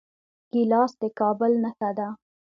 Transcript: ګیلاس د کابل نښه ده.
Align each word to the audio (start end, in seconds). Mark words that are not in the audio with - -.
ګیلاس 0.51 0.91
د 1.01 1.03
کابل 1.19 1.51
نښه 1.63 1.89
ده. 1.97 2.07